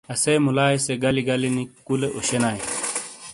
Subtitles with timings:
[0.13, 2.59] اسے مولائی سے گلی گلی نی کولے اوشے نائی